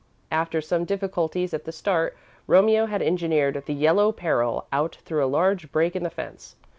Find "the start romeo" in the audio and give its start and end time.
1.65-2.87